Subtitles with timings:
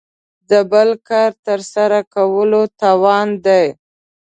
[0.49, 3.65] د بل کار تر سره کولو توان دی.